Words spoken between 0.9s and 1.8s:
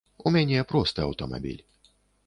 аўтамабіль.